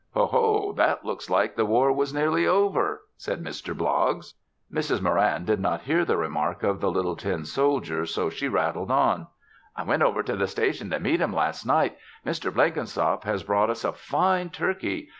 [0.15, 0.73] "Ho, ho!
[0.73, 3.77] That looks like the war was nearly over," said Mr.
[3.77, 4.33] Bloggs.
[4.73, 4.99] Mrs.
[4.99, 9.27] Moran did not hear the remark of the little tin soldier so she rattled on:
[9.75, 11.99] "I went over to the station to meet 'em last night.
[12.25, 12.51] Mr.
[12.51, 15.09] Blenkinsop has brought us a fine turkey.